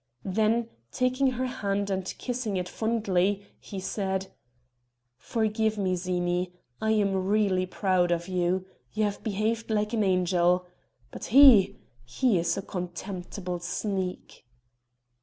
Then, 0.25 0.67
taking 0.91 1.27
her 1.33 1.45
hand 1.45 1.91
and 1.91 2.05
kissing 2.17 2.57
it 2.57 2.67
fondly, 2.67 3.45
he 3.59 3.79
said: 3.79 4.31
"Forgive 5.15 5.77
me, 5.77 5.95
Zini 5.95 6.53
I 6.81 6.89
am 6.93 7.13
really 7.27 7.67
proud 7.67 8.09
of 8.09 8.27
you. 8.27 8.65
You 8.93 9.03
have 9.03 9.21
behaved 9.23 9.69
like 9.69 9.93
an 9.93 10.03
angel... 10.03 10.65
but 11.11 11.25
he 11.25 11.77
he 12.03 12.39
is 12.39 12.57
a 12.57 12.63
contemptible 12.63 13.59
sneak." 13.59 14.43